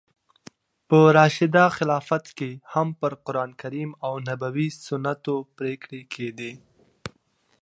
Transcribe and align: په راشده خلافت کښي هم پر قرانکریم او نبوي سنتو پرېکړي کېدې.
په 0.87 0.99
راشده 1.17 1.63
خلافت 1.77 2.25
کښي 2.37 2.51
هم 2.73 2.87
پر 2.99 3.11
قرانکریم 3.25 3.91
او 4.05 4.13
نبوي 4.27 4.67
سنتو 4.85 5.35
پرېکړي 5.57 6.01
کېدې. 6.13 6.51